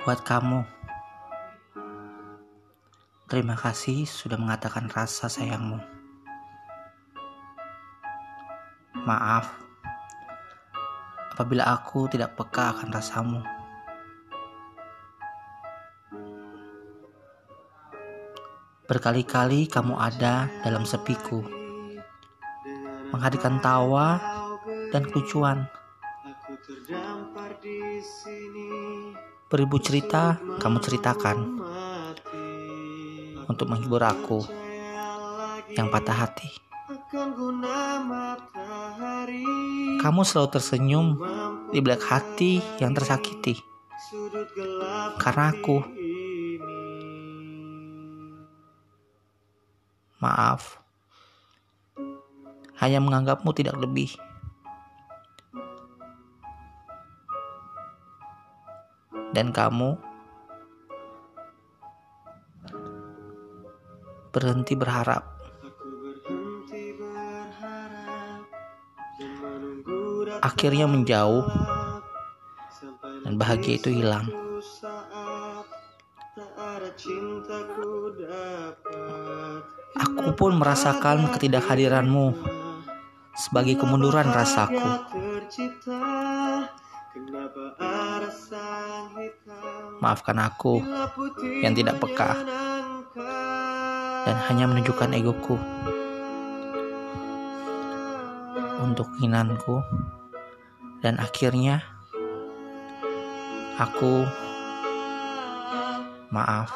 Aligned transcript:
Buat 0.00 0.24
kamu, 0.24 0.64
terima 3.28 3.52
kasih 3.52 4.08
sudah 4.08 4.40
mengatakan 4.40 4.88
rasa 4.88 5.28
sayangmu. 5.28 5.76
Maaf 9.04 9.60
apabila 11.36 11.68
aku 11.68 12.08
tidak 12.08 12.32
peka 12.32 12.72
akan 12.72 12.88
rasamu. 12.96 13.40
Berkali-kali 18.88 19.68
kamu 19.68 20.00
ada 20.00 20.48
dalam 20.64 20.88
sepiku, 20.88 21.44
menghadirkan 23.12 23.60
tawa 23.60 24.16
dan 24.96 25.04
kelucuan. 25.04 25.68
Beribu 29.50 29.76
cerita 29.82 30.38
kamu 30.62 30.78
ceritakan 30.78 31.58
untuk 33.50 33.66
menghibur 33.66 33.98
aku 34.06 34.46
yang 35.74 35.90
patah 35.90 36.14
hati. 36.14 36.46
Kamu 39.98 40.22
selalu 40.22 40.48
tersenyum 40.54 41.18
di 41.74 41.82
belakang 41.82 42.22
hati 42.22 42.62
yang 42.78 42.94
tersakiti. 42.94 43.58
Karena 45.18 45.50
aku 45.50 45.82
maaf 50.22 50.78
hanya 52.78 53.02
menganggapmu 53.02 53.50
tidak 53.58 53.74
lebih. 53.74 54.29
Dan 59.30 59.54
kamu 59.54 59.94
berhenti 64.30 64.74
berharap. 64.78 65.26
Akhirnya 70.40 70.88
menjauh 70.88 71.44
dan 73.26 73.34
bahagia 73.36 73.76
itu 73.76 73.92
hilang. 73.92 74.26
Aku 80.00 80.32
pun 80.38 80.56
merasakan 80.56 81.28
ketidakhadiranmu 81.36 82.32
sebagai 83.36 83.76
kemunduran 83.76 84.30
rasaku. 84.32 84.90
Maafkan 89.98 90.38
aku 90.38 90.78
yang 91.58 91.74
tidak 91.74 91.98
peka 91.98 92.38
dan 94.22 94.36
hanya 94.46 94.70
menunjukkan 94.70 95.10
egoku 95.18 95.58
untuk 98.78 99.10
keinginanku 99.18 99.82
dan 101.02 101.18
akhirnya 101.18 101.82
aku 103.74 104.22
maaf 106.30 106.70